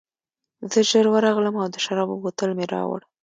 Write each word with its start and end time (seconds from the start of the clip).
زه 0.71 0.79
ژر 0.89 1.05
ورغلم 1.09 1.55
او 1.61 1.67
د 1.73 1.77
شرابو 1.85 2.21
بوتل 2.23 2.49
مې 2.57 2.65
راوړ 2.73 2.99